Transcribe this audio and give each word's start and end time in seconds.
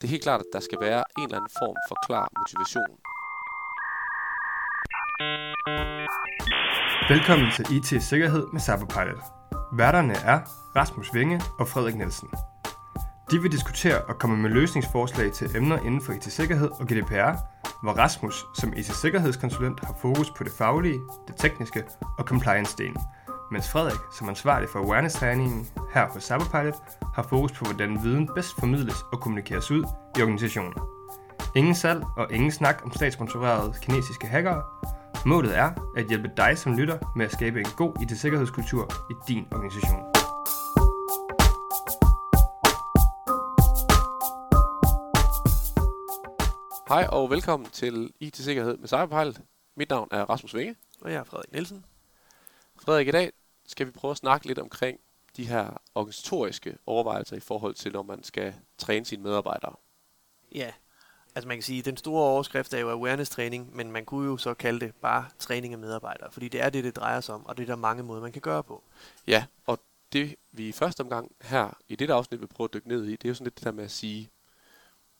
Det 0.00 0.08
er 0.08 0.10
helt 0.10 0.22
klart, 0.22 0.40
at 0.40 0.46
der 0.52 0.60
skal 0.60 0.78
være 0.80 1.04
en 1.18 1.24
eller 1.24 1.36
anden 1.36 1.50
form 1.58 1.76
for 1.88 1.96
klar 2.06 2.28
motivation. 2.40 2.92
Velkommen 7.08 7.48
til 7.56 7.64
IT 7.76 8.02
Sikkerhed 8.02 8.46
med 8.52 8.60
Cyberpilot. 8.60 9.24
Værterne 9.72 10.14
er 10.14 10.38
Rasmus 10.76 11.14
Vinge 11.14 11.40
og 11.58 11.68
Frederik 11.68 11.96
Nielsen. 11.96 12.28
De 13.30 13.42
vil 13.42 13.52
diskutere 13.52 14.04
og 14.04 14.18
komme 14.18 14.36
med 14.36 14.50
løsningsforslag 14.50 15.32
til 15.32 15.56
emner 15.56 15.78
inden 15.78 16.00
for 16.00 16.12
IT-sikkerhed 16.12 16.70
og 16.80 16.86
GDPR, 16.86 17.32
hvor 17.82 17.92
Rasmus 17.92 18.44
som 18.54 18.72
IT-sikkerhedskonsulent 18.76 19.80
har 19.84 19.94
fokus 20.02 20.30
på 20.36 20.44
det 20.44 20.52
faglige, 20.52 21.00
det 21.28 21.36
tekniske 21.36 21.84
og 22.18 22.24
compliance-delen, 22.30 23.00
mens 23.50 23.70
Frederik 23.70 24.00
som 24.12 24.28
ansvarlig 24.28 24.68
for 24.68 24.78
awareness-træningen 24.78 25.68
her 25.94 26.08
på 26.12 26.20
Cyberpilot 26.20 26.74
har 27.14 27.22
fokus 27.22 27.52
på, 27.52 27.64
hvordan 27.64 28.02
viden 28.02 28.30
bedst 28.34 28.54
formidles 28.60 28.96
og 29.12 29.20
kommunikeres 29.20 29.70
ud 29.70 29.84
i 30.18 30.22
organisationen. 30.22 30.74
Ingen 31.56 31.74
salg 31.74 32.04
og 32.16 32.32
ingen 32.32 32.52
snak 32.52 32.80
om 32.84 32.92
statssponsorerede 32.92 33.74
kinesiske 33.82 34.26
hackere. 34.26 34.62
Målet 35.26 35.58
er 35.58 35.70
at 35.96 36.06
hjælpe 36.08 36.30
dig 36.36 36.58
som 36.58 36.76
lytter 36.76 37.12
med 37.16 37.26
at 37.26 37.32
skabe 37.32 37.58
en 37.58 37.66
god 37.76 38.02
IT-sikkerhedskultur 38.02 38.90
i 39.10 39.14
din 39.28 39.46
organisation. 39.52 40.02
Hej 46.88 47.06
og 47.12 47.30
velkommen 47.30 47.68
til 47.70 48.10
IT-sikkerhed 48.20 48.76
med 48.78 48.88
Cyberpilot. 48.88 49.40
Mit 49.76 49.90
navn 49.90 50.08
er 50.10 50.30
Rasmus 50.30 50.54
Vinge. 50.54 50.74
Og 51.00 51.12
jeg 51.12 51.18
er 51.18 51.24
Frederik 51.24 51.52
Nielsen. 51.52 51.84
Frederik, 52.78 53.08
i 53.08 53.10
dag 53.10 53.32
skal 53.66 53.86
vi 53.86 53.90
prøve 53.90 54.10
at 54.10 54.16
snakke 54.16 54.46
lidt 54.46 54.58
omkring 54.58 55.00
de 55.36 55.46
her 55.46 55.82
organisatoriske 55.94 56.78
overvejelser 56.86 57.36
i 57.36 57.40
forhold 57.40 57.74
til, 57.74 57.92
når 57.92 58.02
man 58.02 58.24
skal 58.24 58.54
træne 58.78 59.06
sine 59.06 59.22
medarbejdere. 59.22 59.74
Ja, 60.54 60.72
altså 61.34 61.48
man 61.48 61.56
kan 61.56 61.62
sige, 61.62 61.78
at 61.78 61.84
den 61.84 61.96
store 61.96 62.24
overskrift 62.24 62.74
er 62.74 62.78
jo 62.78 62.90
awareness-træning, 62.90 63.76
men 63.76 63.92
man 63.92 64.04
kunne 64.04 64.26
jo 64.26 64.36
så 64.36 64.54
kalde 64.54 64.80
det 64.80 64.94
bare 64.94 65.28
træning 65.38 65.72
af 65.72 65.78
medarbejdere, 65.78 66.32
fordi 66.32 66.48
det 66.48 66.60
er 66.60 66.70
det, 66.70 66.84
det 66.84 66.96
drejer 66.96 67.20
sig 67.20 67.34
om, 67.34 67.46
og 67.46 67.56
det 67.56 67.62
er 67.62 67.66
der 67.66 67.76
mange 67.76 68.02
måder, 68.02 68.22
man 68.22 68.32
kan 68.32 68.42
gøre 68.42 68.62
på. 68.62 68.82
Ja, 69.26 69.44
og 69.66 69.78
det 70.12 70.36
vi 70.52 70.68
i 70.68 70.72
første 70.72 71.00
omgang 71.00 71.32
her 71.42 71.70
i 71.88 71.96
dette 71.96 72.14
afsnit 72.14 72.40
vil 72.40 72.46
prøve 72.46 72.64
at 72.64 72.74
dykke 72.74 72.88
ned 72.88 73.04
i, 73.04 73.10
det 73.10 73.24
er 73.24 73.28
jo 73.28 73.34
sådan 73.34 73.44
lidt 73.44 73.56
det 73.56 73.64
der 73.64 73.72
med 73.72 73.84
at 73.84 73.90
sige, 73.90 74.30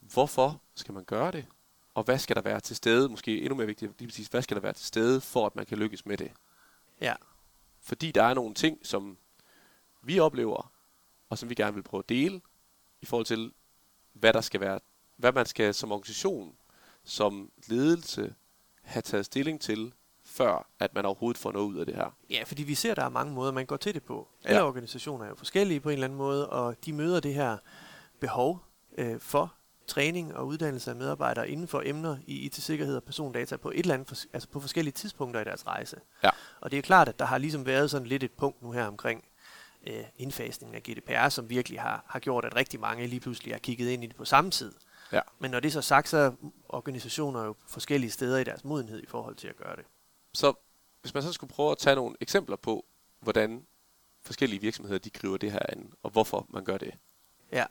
hvorfor 0.00 0.60
skal 0.74 0.94
man 0.94 1.04
gøre 1.04 1.30
det? 1.30 1.46
Og 1.94 2.02
hvad 2.02 2.18
skal 2.18 2.36
der 2.36 2.42
være 2.42 2.60
til 2.60 2.76
stede? 2.76 3.08
Måske 3.08 3.40
endnu 3.40 3.54
mere 3.54 3.66
vigtigt, 3.66 3.98
lige 3.98 4.08
præcis, 4.08 4.26
hvad 4.26 4.42
skal 4.42 4.54
der 4.54 4.60
være 4.60 4.72
til 4.72 4.86
stede, 4.86 5.20
for 5.20 5.46
at 5.46 5.56
man 5.56 5.66
kan 5.66 5.78
lykkes 5.78 6.06
med 6.06 6.16
det? 6.16 6.32
Ja. 7.00 7.14
Fordi 7.86 8.10
der 8.10 8.22
er 8.22 8.34
nogle 8.34 8.54
ting, 8.54 8.78
som 8.86 9.18
vi 10.02 10.18
oplever, 10.18 10.72
og 11.30 11.38
som 11.38 11.48
vi 11.50 11.54
gerne 11.54 11.74
vil 11.74 11.82
prøve 11.82 11.98
at 11.98 12.08
dele, 12.08 12.40
i 13.00 13.06
forhold 13.06 13.26
til, 13.26 13.52
hvad 14.12 14.32
der 14.32 14.40
skal 14.40 14.60
være, 14.60 14.80
hvad 15.16 15.32
man 15.32 15.46
skal 15.46 15.74
som 15.74 15.92
organisation, 15.92 16.54
som 17.04 17.50
ledelse, 17.68 18.34
have 18.82 19.02
taget 19.02 19.26
stilling 19.26 19.60
til, 19.60 19.92
før 20.24 20.68
at 20.78 20.94
man 20.94 21.04
overhovedet 21.04 21.38
får 21.38 21.52
noget 21.52 21.66
ud 21.66 21.76
af 21.78 21.86
det 21.86 21.94
her. 21.94 22.10
Ja, 22.30 22.42
fordi 22.46 22.62
vi 22.62 22.74
ser, 22.74 22.90
at 22.90 22.96
der 22.96 23.04
er 23.04 23.08
mange 23.08 23.34
måder, 23.34 23.52
man 23.52 23.66
går 23.66 23.76
til 23.76 23.94
det 23.94 24.02
på. 24.02 24.28
Alle 24.44 24.58
Ja. 24.60 24.66
organisationer 24.66 25.24
er 25.24 25.28
jo 25.28 25.34
forskellige 25.34 25.80
på 25.80 25.88
en 25.88 25.92
eller 25.92 26.04
anden 26.06 26.18
måde, 26.18 26.50
og 26.50 26.84
de 26.84 26.92
møder 26.92 27.20
det 27.20 27.34
her 27.34 27.58
behov 28.20 28.64
øh, 28.98 29.20
for 29.20 29.54
træning 29.86 30.34
og 30.34 30.46
uddannelse 30.46 30.90
af 30.90 30.96
medarbejdere 30.96 31.48
inden 31.48 31.68
for 31.68 31.82
emner 31.84 32.16
i 32.26 32.34
IT-sikkerhed 32.34 32.96
og 32.96 33.04
persondata 33.04 33.56
på 33.56 33.70
et 33.70 33.78
eller 33.78 33.94
andet, 33.94 34.26
altså 34.32 34.48
på 34.48 34.60
forskellige 34.60 34.92
tidspunkter 34.92 35.40
i 35.40 35.44
deres 35.44 35.66
rejse. 35.66 35.96
Ja. 36.24 36.30
Og 36.60 36.70
det 36.70 36.78
er 36.78 36.82
klart, 36.82 37.08
at 37.08 37.18
der 37.18 37.24
har 37.24 37.38
ligesom 37.38 37.66
været 37.66 37.90
sådan 37.90 38.06
lidt 38.06 38.22
et 38.22 38.32
punkt 38.32 38.62
nu 38.62 38.72
her 38.72 38.86
omkring 38.86 39.24
øh, 39.86 40.04
indfasningen 40.18 40.74
af 40.74 40.82
GDPR, 40.82 41.28
som 41.28 41.50
virkelig 41.50 41.80
har, 41.80 42.04
har 42.06 42.18
gjort, 42.18 42.44
at 42.44 42.56
rigtig 42.56 42.80
mange 42.80 43.06
lige 43.06 43.20
pludselig 43.20 43.54
har 43.54 43.58
kigget 43.58 43.90
ind 43.90 44.04
i 44.04 44.06
det 44.06 44.16
på 44.16 44.24
samme 44.24 44.50
tid. 44.50 44.72
Ja. 45.12 45.20
Men 45.38 45.50
når 45.50 45.60
det 45.60 45.68
er 45.68 45.72
så 45.72 45.82
sagt, 45.82 46.08
så 46.08 46.16
er 46.16 46.30
organisationer 46.68 47.44
jo 47.44 47.56
forskellige 47.68 48.10
steder 48.10 48.38
i 48.38 48.44
deres 48.44 48.64
modenhed 48.64 49.02
i 49.02 49.06
forhold 49.06 49.36
til 49.36 49.48
at 49.48 49.56
gøre 49.56 49.76
det. 49.76 49.84
Så 50.34 50.52
hvis 51.00 51.14
man 51.14 51.22
så 51.22 51.32
skulle 51.32 51.52
prøve 51.52 51.70
at 51.70 51.78
tage 51.78 51.96
nogle 51.96 52.16
eksempler 52.20 52.56
på, 52.56 52.84
hvordan 53.20 53.66
forskellige 54.22 54.60
virksomheder 54.60 54.98
de 54.98 55.10
griber 55.10 55.36
det 55.36 55.52
her 55.52 55.60
an, 55.68 55.92
og 56.02 56.10
hvorfor 56.10 56.46
man 56.48 56.64
gør 56.64 56.78
det. 56.78 56.94
Ja. 57.52 57.64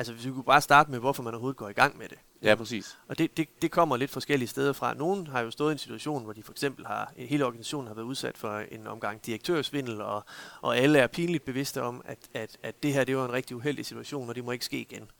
Altså 0.00 0.12
hvis 0.12 0.26
vi 0.26 0.30
kunne 0.30 0.44
bare 0.44 0.60
starte 0.60 0.90
med, 0.90 0.98
hvorfor 0.98 1.22
man 1.22 1.34
overhovedet 1.34 1.56
går 1.56 1.68
i 1.68 1.72
gang 1.72 1.98
med 1.98 2.08
det. 2.08 2.18
Ja, 2.42 2.54
præcis. 2.54 2.98
Og 3.08 3.18
det, 3.18 3.36
det, 3.36 3.62
det 3.62 3.70
kommer 3.70 3.96
lidt 3.96 4.10
forskellige 4.10 4.48
steder 4.48 4.72
fra. 4.72 4.94
Nogle 4.94 5.26
har 5.26 5.40
jo 5.40 5.50
stået 5.50 5.70
i 5.70 5.72
en 5.72 5.78
situation, 5.78 6.24
hvor 6.24 6.32
de 6.32 6.42
for 6.42 6.52
eksempel 6.52 6.86
har, 6.86 7.12
hele 7.16 7.44
organisationen 7.46 7.86
har 7.86 7.94
været 7.94 8.06
udsat 8.06 8.38
for 8.38 8.58
en 8.58 8.86
omgang 8.86 9.26
direktørsvindel, 9.26 10.00
og, 10.00 10.24
og 10.60 10.76
alle 10.78 10.98
er 10.98 11.06
pinligt 11.06 11.44
bevidste 11.44 11.82
om, 11.82 12.02
at, 12.04 12.18
at, 12.34 12.58
at 12.62 12.82
det 12.82 12.92
her 12.92 13.04
det 13.04 13.16
var 13.16 13.24
en 13.24 13.32
rigtig 13.32 13.56
uheldig 13.56 13.86
situation, 13.86 14.28
og 14.28 14.34
det 14.34 14.44
må 14.44 14.50
ikke 14.50 14.64
ske 14.64 14.80
igen. 14.80 15.10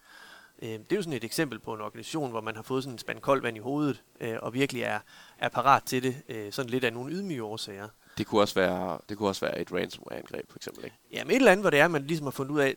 Øh, 0.63 0.69
Det 0.69 0.93
er 0.93 0.97
jo 0.97 1.03
sådan 1.03 1.17
et 1.17 1.25
eksempel 1.25 1.59
på 1.59 1.75
en 1.75 1.81
organisation, 1.81 2.31
hvor 2.31 2.41
man 2.41 2.57
har 2.57 2.63
fået 2.63 2.83
sådan 2.83 2.95
en 2.95 2.99
spand 2.99 3.21
koldt 3.21 3.43
vand 3.43 3.57
i 3.57 3.61
hovedet, 3.61 4.03
øh, 4.21 4.37
og 4.43 4.55
virkelig 4.55 4.83
er, 4.83 4.99
er 5.39 5.49
parat 5.49 5.83
til 5.83 6.03
det, 6.03 6.23
øh, 6.29 6.53
sådan 6.53 6.71
lidt 6.71 6.85
af 6.85 6.93
nogle 6.93 7.13
ydmyge 7.13 7.43
årsager. 7.43 7.89
Det 8.19 8.27
kunne 8.27 8.41
også 8.41 8.55
være, 8.55 8.99
det 9.09 9.19
kunne 9.19 9.29
også 9.29 9.47
være 9.47 9.61
et 9.61 9.73
ransomware-angreb, 9.73 10.51
for 10.51 10.59
eksempel. 10.59 10.85
Ikke? 10.85 10.97
Ja, 11.13 11.25
men 11.25 11.31
et 11.31 11.37
eller 11.37 11.53
andet, 11.53 11.63
hvor 11.63 11.71
det 11.71 11.81
er, 11.81 11.89
man 11.89 12.07
ligesom 12.07 12.27
har 12.27 12.31
fundet 12.31 12.53
ud 12.53 12.61
af, 12.61 12.77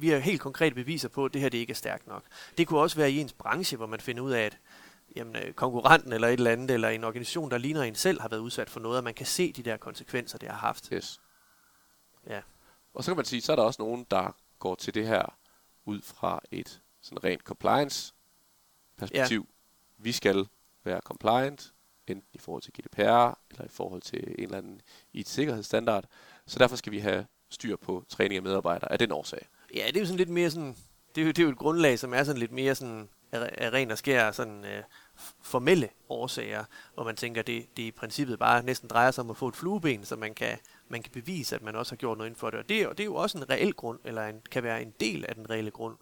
vi 0.00 0.08
har 0.08 0.18
helt 0.18 0.40
konkrete 0.40 0.74
beviser 0.74 1.08
på, 1.08 1.24
at 1.24 1.34
det 1.34 1.40
her 1.40 1.48
det 1.48 1.58
ikke 1.58 1.70
er 1.70 1.74
stærkt 1.74 2.06
nok. 2.06 2.24
Det 2.58 2.66
kunne 2.66 2.80
også 2.80 2.96
være 2.96 3.12
i 3.12 3.18
ens 3.18 3.32
branche, 3.32 3.76
hvor 3.76 3.86
man 3.86 4.00
finder 4.00 4.22
ud 4.22 4.30
af, 4.30 4.42
at 4.42 4.58
jamen, 5.16 5.36
øh, 5.36 5.52
konkurrenten 5.52 6.12
eller 6.12 6.28
et 6.28 6.32
eller 6.32 6.50
andet, 6.50 6.70
eller 6.70 6.88
en 6.88 7.04
organisation, 7.04 7.50
der 7.50 7.58
ligner 7.58 7.82
en 7.82 7.94
selv, 7.94 8.20
har 8.20 8.28
været 8.28 8.40
udsat 8.40 8.70
for 8.70 8.80
noget, 8.80 8.98
og 8.98 9.04
man 9.04 9.14
kan 9.14 9.26
se 9.26 9.52
de 9.52 9.62
der 9.62 9.76
konsekvenser, 9.76 10.38
det 10.38 10.48
har 10.48 10.56
haft. 10.56 10.88
Yes. 10.92 11.20
Ja. 12.26 12.40
Og 12.94 13.04
så 13.04 13.10
kan 13.10 13.16
man 13.16 13.24
sige, 13.24 13.42
så 13.42 13.52
er 13.52 13.56
der 13.56 13.62
også 13.62 13.82
nogen, 13.82 14.06
der 14.10 14.36
går 14.58 14.74
til 14.74 14.94
det 14.94 15.06
her 15.06 15.36
ud 15.84 16.02
fra 16.02 16.40
et 16.50 16.82
sådan 17.00 17.24
rent 17.24 17.42
compliance-perspektiv. 17.42 19.46
Ja. 19.48 19.54
Vi 19.98 20.12
skal 20.12 20.46
være 20.84 21.00
compliant, 21.00 21.72
enten 22.06 22.28
i 22.32 22.38
forhold 22.38 22.62
til 22.62 22.72
GDPR, 22.72 23.38
eller 23.50 23.64
i 23.64 23.68
forhold 23.68 24.02
til 24.02 24.34
en 24.38 24.44
eller 24.44 24.58
anden 24.58 24.80
IT-sikkerhedsstandard. 25.12 26.04
Så 26.46 26.58
derfor 26.58 26.76
skal 26.76 26.92
vi 26.92 26.98
have 26.98 27.26
styr 27.50 27.76
på 27.76 28.04
træning 28.08 28.36
af 28.36 28.42
medarbejdere 28.42 28.92
af 28.92 28.98
den 28.98 29.12
årsag. 29.12 29.48
Ja, 29.74 29.86
det 29.86 29.96
er 29.96 30.00
jo 30.00 30.06
sådan 30.06 30.16
lidt 30.18 30.28
mere 30.28 30.50
sådan, 30.50 30.76
det 31.14 31.20
er 31.20 31.24
jo, 31.24 31.28
det 31.28 31.38
er 31.38 31.42
jo 31.42 31.50
et 31.50 31.58
grundlag, 31.58 31.98
som 31.98 32.14
er 32.14 32.24
sådan 32.24 32.38
lidt 32.40 32.52
mere 32.52 32.74
sådan, 32.74 33.08
af, 33.32 33.70
ren 33.72 33.90
og 33.90 33.98
skær 33.98 34.30
sådan 34.32 34.64
øh, 34.64 34.82
formelle 35.42 35.88
årsager, 36.08 36.64
hvor 36.94 37.04
man 37.04 37.16
tænker, 37.16 37.42
det, 37.42 37.76
det 37.76 37.82
i 37.82 37.90
princippet 37.90 38.38
bare 38.38 38.62
næsten 38.62 38.88
drejer 38.88 39.10
sig 39.10 39.24
om 39.24 39.30
at 39.30 39.36
få 39.36 39.48
et 39.48 39.56
flueben, 39.56 40.04
så 40.04 40.16
man 40.16 40.34
kan, 40.34 40.58
man 40.88 41.02
kan 41.02 41.12
bevise, 41.12 41.56
at 41.56 41.62
man 41.62 41.76
også 41.76 41.92
har 41.92 41.96
gjort 41.96 42.18
noget 42.18 42.28
inden 42.30 42.38
for 42.40 42.50
det. 42.50 42.58
Og 42.58 42.68
det, 42.68 42.82
er- 42.82 42.88
og 42.88 42.98
det 42.98 43.02
er 43.04 43.06
jo 43.06 43.14
også 43.14 43.38
en 43.38 43.50
reel 43.50 43.72
grund, 43.72 43.98
eller 44.04 44.26
en, 44.26 44.40
kan 44.50 44.62
være 44.62 44.82
en 44.82 44.94
del 45.00 45.24
af 45.28 45.34
den 45.34 45.50
reelle 45.50 45.70
grund. 45.70 45.96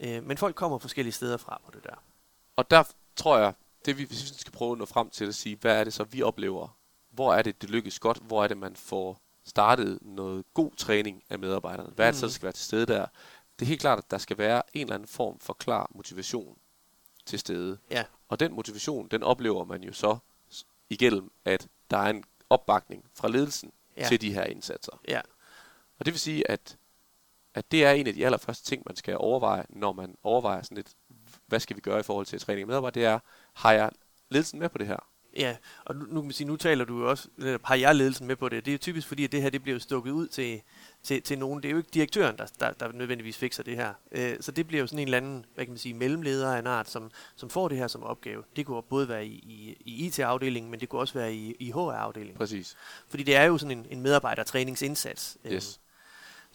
Øh, 0.00 0.24
men 0.24 0.36
folk 0.38 0.54
kommer 0.56 0.78
forskellige 0.78 1.12
steder 1.12 1.36
fra 1.36 1.60
på 1.64 1.70
det 1.74 1.84
der. 1.84 2.02
Og 2.56 2.70
der 2.70 2.84
tror 3.16 3.38
jeg, 3.38 3.52
det 3.86 3.98
vi, 3.98 4.04
hvis 4.04 4.22
vi 4.22 4.38
skal 4.38 4.52
prøve 4.52 4.72
at 4.72 4.78
nå 4.78 4.84
frem 4.84 5.10
til 5.10 5.24
at 5.24 5.34
sige, 5.34 5.56
hvad 5.60 5.80
er 5.80 5.84
det 5.84 5.92
så, 5.94 6.04
vi 6.04 6.22
oplever? 6.22 6.76
Hvor 7.10 7.34
er 7.34 7.42
det, 7.42 7.62
det 7.62 7.70
lykkes 7.70 7.98
godt? 7.98 8.18
Hvor 8.18 8.44
er 8.44 8.48
det, 8.48 8.56
man 8.56 8.76
får 8.76 9.20
startet 9.46 9.98
noget 10.02 10.44
god 10.54 10.70
træning 10.76 11.22
af 11.30 11.38
medarbejderne? 11.38 11.90
Hvad 11.90 12.06
er 12.06 12.10
det 12.10 12.20
så, 12.20 12.26
der 12.26 12.30
Mm. 12.30 12.32
skal 12.32 12.42
være 12.42 12.52
til 12.52 12.64
stede 12.64 12.86
der? 12.86 13.06
Det 13.58 13.64
er 13.64 13.68
helt 13.68 13.80
klart, 13.80 13.98
at 13.98 14.10
der 14.10 14.18
skal 14.18 14.38
være 14.38 14.62
en 14.74 14.80
eller 14.80 14.94
anden 14.94 15.08
form 15.08 15.38
for 15.38 15.52
klar 15.52 15.90
motivation 15.94 16.58
til 17.26 17.38
stede. 17.38 17.78
Ja. 17.90 18.04
Og 18.28 18.40
den 18.40 18.52
motivation, 18.52 19.08
den 19.08 19.22
oplever 19.22 19.64
man 19.64 19.82
jo 19.82 19.92
så 19.92 20.18
igennem, 20.90 21.32
at 21.44 21.68
der 21.90 21.96
er 21.96 22.10
en 22.10 22.24
opbakning 22.50 23.04
fra 23.14 23.28
ledelsen 23.28 23.72
ja. 23.96 24.08
til 24.08 24.20
de 24.20 24.34
her 24.34 24.44
indsatser. 24.44 25.00
Ja. 25.08 25.20
Og 25.98 26.04
det 26.04 26.12
vil 26.14 26.20
sige, 26.20 26.50
at, 26.50 26.76
at 27.54 27.70
det 27.72 27.84
er 27.84 27.90
en 27.92 28.06
af 28.06 28.14
de 28.14 28.24
allerførste 28.24 28.64
ting, 28.64 28.82
man 28.86 28.96
skal 28.96 29.16
overveje, 29.18 29.64
når 29.68 29.92
man 29.92 30.16
overvejer 30.22 30.62
sådan 30.62 30.76
lidt, 30.76 30.92
hvad 31.46 31.60
skal 31.60 31.76
vi 31.76 31.80
gøre 31.80 32.00
i 32.00 32.02
forhold 32.02 32.26
til 32.26 32.40
træning 32.40 32.60
af 32.60 32.66
medarbejdere, 32.66 33.00
det 33.02 33.08
er, 33.12 33.18
har 33.52 33.72
jeg 33.72 33.90
ledelsen 34.28 34.58
med 34.58 34.68
på 34.68 34.78
det 34.78 34.86
her? 34.86 34.96
Ja, 35.36 35.56
og 35.84 35.96
nu, 35.96 36.04
nu 36.04 36.20
kan 36.20 36.22
man 36.24 36.32
sige, 36.32 36.46
nu 36.46 36.56
taler 36.56 36.84
du 36.84 36.98
jo 36.98 37.10
også, 37.10 37.28
eller 37.38 37.58
har 37.64 37.74
jeg 37.74 37.94
ledelsen 37.94 38.26
med 38.26 38.36
på 38.36 38.48
det. 38.48 38.64
Det 38.64 38.70
er 38.70 38.74
jo 38.74 38.78
typisk 38.78 39.06
fordi, 39.08 39.24
at 39.24 39.32
det 39.32 39.42
her 39.42 39.50
det 39.50 39.62
bliver 39.62 39.74
jo 39.74 39.80
stukket 39.80 40.10
ud 40.10 40.28
til, 40.28 40.60
til, 41.02 41.22
til 41.22 41.38
nogen. 41.38 41.62
Det 41.62 41.68
er 41.68 41.72
jo 41.72 41.76
ikke 41.78 41.90
direktøren, 41.94 42.36
der, 42.38 42.46
der, 42.60 42.72
der 42.72 42.92
nødvendigvis 42.92 43.36
fikser 43.36 43.62
det 43.62 43.76
her. 43.76 43.92
Øh, 44.12 44.36
så 44.40 44.52
det 44.52 44.66
bliver 44.66 44.80
jo 44.80 44.86
sådan 44.86 44.98
en 44.98 45.08
eller 45.08 45.16
anden, 45.18 45.44
hvad 45.54 45.64
kan 45.64 45.72
man 45.72 45.78
sige, 45.78 45.94
mellemleder 45.94 46.54
af 46.54 46.58
en 46.58 46.66
art, 46.66 46.90
som, 46.90 47.10
som 47.36 47.50
får 47.50 47.68
det 47.68 47.78
her 47.78 47.88
som 47.88 48.02
opgave. 48.02 48.42
Det 48.56 48.66
kunne 48.66 48.82
både 48.82 49.08
være 49.08 49.26
i, 49.26 49.30
i, 49.30 49.76
i 49.80 50.06
IT-afdelingen, 50.06 50.70
men 50.70 50.80
det 50.80 50.88
kunne 50.88 51.00
også 51.00 51.14
være 51.14 51.34
i, 51.34 51.54
i 51.58 51.70
HR-afdelingen. 51.70 52.36
Præcis. 52.36 52.76
Fordi 53.08 53.22
det 53.22 53.36
er 53.36 53.44
jo 53.44 53.58
sådan 53.58 53.78
en, 53.78 53.86
en 53.90 54.00
medarbejdertræningsindsats. 54.00 55.36
Øh, 55.44 55.52
Yes. 55.52 55.80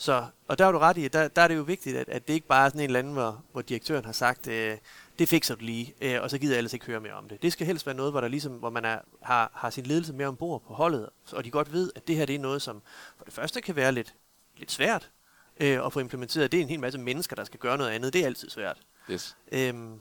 Så, 0.01 0.25
og 0.47 0.57
der 0.57 0.65
har 0.65 0.71
du 0.71 0.77
ret 0.77 0.97
i, 0.97 1.05
at 1.05 1.13
der, 1.13 1.27
der 1.27 1.41
er 1.41 1.47
det 1.47 1.55
jo 1.55 1.61
vigtigt, 1.61 1.97
at, 1.97 2.09
at 2.09 2.27
det 2.27 2.33
ikke 2.33 2.47
bare 2.47 2.65
er 2.65 2.69
sådan 2.69 2.81
en 2.81 2.85
eller 2.85 2.99
anden, 2.99 3.13
hvor, 3.13 3.43
hvor 3.51 3.61
direktøren 3.61 4.05
har 4.05 4.11
sagt, 4.11 4.47
øh, 4.47 4.77
det 5.19 5.29
fikser 5.29 5.55
du 5.55 5.65
lige, 5.65 5.93
øh, 6.01 6.21
og 6.21 6.29
så 6.29 6.37
gider 6.37 6.53
jeg 6.53 6.57
ellers 6.57 6.73
ikke 6.73 6.85
høre 6.85 6.99
mere 6.99 7.13
om 7.13 7.29
det. 7.29 7.41
Det 7.41 7.53
skal 7.53 7.67
helst 7.67 7.85
være 7.85 7.95
noget, 7.95 8.13
hvor, 8.13 8.21
der 8.21 8.27
ligesom, 8.27 8.51
hvor 8.51 8.69
man 8.69 8.85
er, 8.85 8.99
har, 9.21 9.51
har 9.53 9.69
sin 9.69 9.85
ledelse 9.85 10.13
mere 10.13 10.27
ombord 10.27 10.63
på 10.67 10.73
holdet, 10.73 11.09
og 11.31 11.45
de 11.45 11.51
godt 11.51 11.73
ved, 11.73 11.91
at 11.95 12.07
det 12.07 12.15
her 12.15 12.25
det 12.25 12.35
er 12.35 12.39
noget, 12.39 12.61
som 12.61 12.81
for 13.17 13.25
det 13.25 13.33
første 13.33 13.61
kan 13.61 13.75
være 13.75 13.91
lidt, 13.91 14.13
lidt 14.57 14.71
svært 14.71 15.11
øh, 15.59 15.85
at 15.85 15.93
få 15.93 15.99
implementeret. 15.99 16.51
Det 16.51 16.57
er 16.57 16.61
en 16.61 16.69
hel 16.69 16.79
masse 16.79 16.99
mennesker, 16.99 17.35
der 17.35 17.43
skal 17.43 17.59
gøre 17.59 17.77
noget 17.77 17.91
andet. 17.91 18.13
Det 18.13 18.21
er 18.21 18.25
altid 18.25 18.49
svært. 18.49 18.77
Yes. 19.11 19.37
Øhm, 19.51 19.99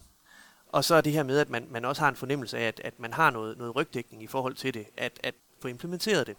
og 0.69 0.85
så 0.85 0.95
er 0.95 1.01
det 1.01 1.13
her 1.13 1.23
med, 1.23 1.39
at 1.39 1.51
man, 1.51 1.67
man 1.71 1.85
også 1.85 2.03
har 2.03 2.09
en 2.09 2.17
fornemmelse 2.17 2.59
af, 2.59 2.67
at, 2.67 2.81
at 2.85 3.01
man 3.01 3.13
har 3.13 3.31
noget, 3.31 3.59
noget 3.59 3.77
rygdækning 3.77 4.23
i 4.23 4.27
forhold 4.27 4.55
til 4.55 4.75
det, 4.75 4.87
at, 4.97 5.21
at 5.23 5.35
få 5.63 5.69
implementeret 5.69 6.27
det. 6.27 6.37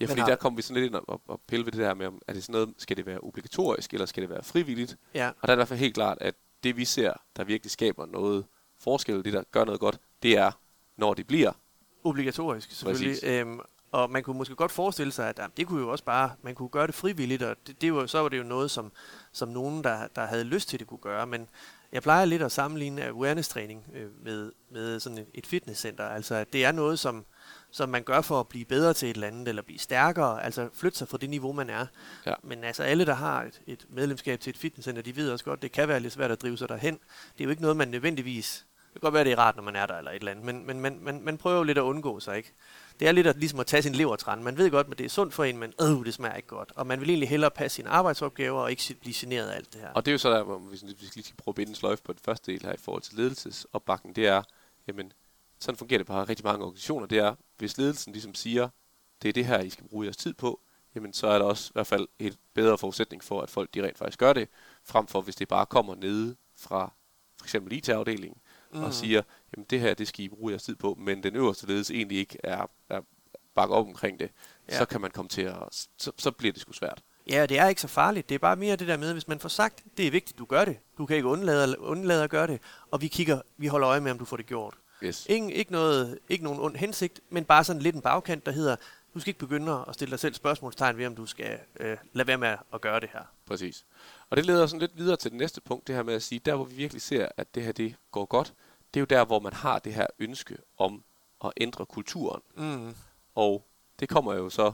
Ja, 0.00 0.06
fordi 0.06 0.20
har- 0.20 0.28
der 0.28 0.36
kommer 0.36 0.56
vi 0.56 0.62
sådan 0.62 0.82
lidt 0.82 0.94
ind 0.94 1.02
og, 1.08 1.20
og, 1.28 1.40
pille 1.46 1.64
ved 1.64 1.72
det 1.72 1.80
der 1.80 1.94
med, 1.94 2.06
om 2.06 2.22
er 2.26 2.32
det 2.32 2.42
sådan 2.42 2.52
noget, 2.52 2.74
skal 2.78 2.96
det 2.96 3.06
være 3.06 3.18
obligatorisk, 3.22 3.92
eller 3.92 4.06
skal 4.06 4.20
det 4.22 4.30
være 4.30 4.42
frivilligt? 4.42 4.96
Ja, 5.14 5.28
Og 5.28 5.34
der 5.42 5.48
er 5.48 5.52
i 5.52 5.56
hvert 5.56 5.68
fald 5.68 5.78
helt 5.80 5.94
klart, 5.94 6.18
at 6.20 6.34
det 6.62 6.76
vi 6.76 6.84
ser, 6.84 7.12
der 7.36 7.44
virkelig 7.44 7.70
skaber 7.70 8.06
noget 8.06 8.44
forskel, 8.80 9.24
det 9.24 9.32
der 9.32 9.42
gør 9.50 9.64
noget 9.64 9.80
godt, 9.80 9.98
det 10.22 10.36
er, 10.38 10.50
når 10.96 11.14
det 11.14 11.26
bliver 11.26 11.52
obligatorisk 12.04 12.70
selvfølgelig. 12.72 13.24
Øhm, 13.24 13.60
og 13.92 14.10
man 14.10 14.22
kunne 14.22 14.38
måske 14.38 14.54
godt 14.54 14.72
forestille 14.72 15.12
sig, 15.12 15.28
at 15.28 15.38
jamen, 15.38 15.52
det 15.56 15.66
kunne 15.66 15.80
jo 15.80 15.88
også 15.90 16.04
bare, 16.04 16.30
man 16.42 16.54
kunne 16.54 16.68
gøre 16.68 16.86
det 16.86 16.94
frivilligt, 16.94 17.42
og 17.42 17.56
det, 17.66 17.80
det 17.80 17.94
var, 17.94 18.06
så 18.06 18.18
var 18.18 18.28
det 18.28 18.38
jo 18.38 18.42
noget, 18.42 18.70
som, 18.70 18.92
som 19.32 19.48
nogen, 19.48 19.84
der, 19.84 20.08
der 20.16 20.26
havde 20.26 20.44
lyst 20.44 20.68
til 20.68 20.78
det, 20.78 20.86
kunne 20.86 20.98
gøre. 20.98 21.26
Men 21.26 21.48
jeg 21.92 22.02
plejer 22.02 22.24
lidt 22.24 22.42
at 22.42 22.52
sammenligne 22.52 23.04
awareness-træning 23.04 23.84
øh, 23.94 24.24
med, 24.24 24.52
med 24.70 25.00
sådan 25.00 25.18
et, 25.18 25.26
et 25.34 25.46
fitnesscenter. 25.46 26.04
Altså, 26.08 26.34
at 26.34 26.52
det 26.52 26.64
er 26.64 26.72
noget, 26.72 26.98
som, 26.98 27.24
som 27.72 27.88
man 27.88 28.02
gør 28.02 28.20
for 28.20 28.40
at 28.40 28.48
blive 28.48 28.64
bedre 28.64 28.94
til 28.94 29.10
et 29.10 29.14
eller 29.14 29.26
andet, 29.26 29.48
eller 29.48 29.62
blive 29.62 29.78
stærkere, 29.78 30.44
altså 30.44 30.68
flytte 30.74 30.98
sig 30.98 31.08
fra 31.08 31.18
det 31.18 31.30
niveau, 31.30 31.52
man 31.52 31.70
er. 31.70 31.86
Ja. 32.26 32.34
Men 32.42 32.64
altså 32.64 32.82
alle, 32.82 33.06
der 33.06 33.14
har 33.14 33.42
et, 33.42 33.60
et 33.66 33.86
medlemskab 33.88 34.40
til 34.40 34.50
et 34.50 34.56
fitnesscenter, 34.56 35.02
de 35.02 35.16
ved 35.16 35.30
også 35.30 35.44
godt, 35.44 35.62
det 35.62 35.72
kan 35.72 35.88
være 35.88 36.00
lidt 36.00 36.12
svært 36.12 36.30
at 36.30 36.42
drive 36.42 36.58
sig 36.58 36.68
derhen. 36.68 36.94
Det 37.32 37.40
er 37.40 37.44
jo 37.44 37.50
ikke 37.50 37.62
noget, 37.62 37.76
man 37.76 37.88
nødvendigvis... 37.88 38.66
Det 38.94 39.00
kan 39.00 39.06
godt 39.06 39.14
være, 39.14 39.24
det 39.24 39.32
er 39.32 39.38
rart, 39.38 39.56
når 39.56 39.62
man 39.62 39.76
er 39.76 39.86
der 39.86 39.98
eller 39.98 40.10
et 40.10 40.16
eller 40.16 40.30
andet, 40.30 40.44
men, 40.44 40.66
men 40.66 40.80
man, 40.80 40.98
man, 41.00 41.20
man 41.22 41.38
prøver 41.38 41.56
jo 41.56 41.62
lidt 41.62 41.78
at 41.78 41.82
undgå 41.82 42.20
sig, 42.20 42.36
ikke? 42.36 42.52
Det 43.00 43.08
er 43.08 43.12
lidt 43.12 43.26
at, 43.26 43.36
ligesom 43.36 43.60
at 43.60 43.66
tage 43.66 43.82
sin 43.82 43.94
levertræn. 43.94 44.42
Man 44.42 44.58
ved 44.58 44.70
godt, 44.70 44.86
at 44.90 44.98
det 44.98 45.04
er 45.04 45.08
sundt 45.08 45.34
for 45.34 45.44
en, 45.44 45.58
men 45.58 45.72
øh, 45.80 46.04
det 46.04 46.14
smager 46.14 46.34
ikke 46.34 46.48
godt. 46.48 46.72
Og 46.76 46.86
man 46.86 47.00
vil 47.00 47.10
egentlig 47.10 47.28
hellere 47.28 47.50
passe 47.50 47.76
sine 47.76 47.88
arbejdsopgaver 47.88 48.60
og 48.60 48.70
ikke 48.70 48.96
blive 49.00 49.14
generet 49.16 49.48
af 49.48 49.56
alt 49.56 49.72
det 49.72 49.80
her. 49.80 49.88
Og 49.88 50.04
det 50.04 50.10
er 50.10 50.12
jo 50.12 50.18
så 50.18 50.30
der, 50.30 50.42
hvor 50.42 50.58
vi 50.58 50.76
lige 51.14 51.24
skal 51.24 51.36
prøve 51.36 51.52
at 51.52 51.54
binde 51.54 51.88
en 51.90 51.96
på 52.04 52.12
den 52.12 52.20
første 52.24 52.52
del 52.52 52.62
her 52.62 52.72
i 52.72 52.76
forhold 52.76 53.02
til 53.02 53.14
ledelsesopbakken. 53.16 54.12
Det 54.12 54.26
er, 54.26 54.42
jamen, 54.88 55.12
sådan 55.62 55.78
fungerer 55.78 55.98
det 55.98 56.06
på 56.06 56.24
rigtig 56.24 56.44
mange 56.44 56.64
organisationer. 56.64 57.06
Det 57.06 57.18
er, 57.18 57.34
hvis 57.58 57.78
ledelsen 57.78 58.12
ligesom 58.12 58.34
siger, 58.34 58.68
det 59.22 59.28
er 59.28 59.32
det 59.32 59.46
her, 59.46 59.60
I 59.60 59.70
skal 59.70 59.88
bruge 59.88 60.04
jeres 60.04 60.16
tid 60.16 60.34
på, 60.34 60.60
jamen 60.94 61.12
så 61.12 61.26
er 61.26 61.38
der 61.38 61.44
også 61.44 61.70
i 61.70 61.72
hvert 61.72 61.86
fald 61.86 62.08
et 62.18 62.38
bedre 62.54 62.78
forudsætning 62.78 63.24
for, 63.24 63.40
at 63.40 63.50
folk 63.50 63.74
de 63.74 63.82
rent 63.82 63.98
faktisk 63.98 64.18
gør 64.18 64.32
det, 64.32 64.48
frem 64.84 65.06
for 65.06 65.20
hvis 65.20 65.36
det 65.36 65.48
bare 65.48 65.66
kommer 65.66 65.94
nede 65.94 66.36
fra 66.56 66.92
for 67.38 67.44
eksempel 67.44 67.72
IT-afdelingen, 67.72 68.40
mm. 68.72 68.82
og 68.82 68.94
siger, 68.94 69.22
jamen 69.56 69.66
det 69.70 69.80
her, 69.80 69.94
det 69.94 70.08
skal 70.08 70.24
I 70.24 70.28
bruge 70.28 70.50
jeres 70.50 70.62
tid 70.62 70.76
på, 70.76 70.94
men 70.98 71.22
den 71.22 71.36
øverste 71.36 71.66
ledelse 71.66 71.94
egentlig 71.94 72.18
ikke 72.18 72.38
er, 72.44 72.70
er 72.88 73.00
bakket 73.54 73.76
op 73.76 73.86
omkring 73.86 74.20
det, 74.20 74.30
ja. 74.68 74.78
så 74.78 74.84
kan 74.84 75.00
man 75.00 75.10
komme 75.10 75.28
til 75.28 75.42
at, 75.42 75.56
så, 75.98 76.12
så 76.18 76.30
bliver 76.30 76.52
det 76.52 76.62
sgu 76.62 76.72
svært. 76.72 77.02
Ja, 77.30 77.46
det 77.46 77.58
er 77.58 77.68
ikke 77.68 77.80
så 77.80 77.88
farligt. 77.88 78.28
Det 78.28 78.34
er 78.34 78.38
bare 78.38 78.56
mere 78.56 78.76
det 78.76 78.88
der 78.88 78.96
med, 78.96 79.12
hvis 79.12 79.28
man 79.28 79.40
får 79.40 79.48
sagt, 79.48 79.82
det 79.96 80.06
er 80.06 80.10
vigtigt, 80.10 80.38
du 80.38 80.44
gør 80.44 80.64
det. 80.64 80.78
Du 80.98 81.06
kan 81.06 81.16
ikke 81.16 81.28
undlade, 81.28 81.80
undlade 81.80 82.24
at 82.24 82.30
gøre 82.30 82.46
det. 82.46 82.60
Og 82.90 83.00
vi 83.00 83.08
kigger, 83.08 83.40
vi 83.56 83.66
holder 83.66 83.88
øje 83.88 84.00
med, 84.00 84.10
om 84.10 84.18
du 84.18 84.24
får 84.24 84.36
det 84.36 84.46
gjort. 84.46 84.74
Yes. 85.02 85.26
Ingen, 85.28 85.50
ikke, 85.50 85.72
noget, 85.72 86.18
ikke 86.28 86.44
nogen 86.44 86.60
ond 86.60 86.76
hensigt, 86.76 87.20
men 87.30 87.44
bare 87.44 87.64
sådan 87.64 87.82
lidt 87.82 87.94
en 87.94 88.02
bagkant, 88.02 88.46
der 88.46 88.52
hedder, 88.52 88.76
du 89.14 89.20
skal 89.20 89.30
ikke 89.30 89.40
begynde 89.40 89.84
at 89.88 89.94
stille 89.94 90.10
dig 90.10 90.18
selv 90.20 90.34
spørgsmålstegn 90.34 90.98
ved, 90.98 91.06
om 91.06 91.16
du 91.16 91.26
skal 91.26 91.58
øh, 91.80 91.96
lade 92.12 92.28
være 92.28 92.38
med 92.38 92.56
at 92.74 92.80
gøre 92.80 93.00
det 93.00 93.08
her. 93.12 93.22
Præcis. 93.46 93.84
Og 94.30 94.36
det 94.36 94.46
leder 94.46 94.66
sådan 94.66 94.80
lidt 94.80 94.96
videre 94.96 95.16
til 95.16 95.30
det 95.30 95.38
næste 95.38 95.60
punkt, 95.60 95.86
det 95.86 95.94
her 95.94 96.02
med 96.02 96.14
at 96.14 96.22
sige, 96.22 96.38
der 96.38 96.54
hvor 96.54 96.64
vi 96.64 96.74
virkelig 96.74 97.02
ser, 97.02 97.28
at 97.36 97.54
det 97.54 97.62
her 97.62 97.72
det 97.72 97.94
går 98.10 98.24
godt, 98.24 98.54
det 98.94 99.00
er 99.00 99.02
jo 99.02 99.06
der, 99.06 99.24
hvor 99.24 99.40
man 99.40 99.52
har 99.52 99.78
det 99.78 99.94
her 99.94 100.06
ønske 100.18 100.56
om 100.78 101.04
at 101.44 101.52
ændre 101.56 101.86
kulturen. 101.86 102.42
Mm. 102.54 102.94
Og 103.34 103.66
det 104.00 104.08
kommer 104.08 104.34
jo 104.34 104.50
så, 104.50 104.72